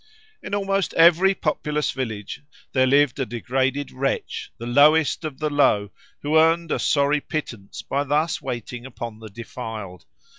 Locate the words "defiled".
9.29-10.05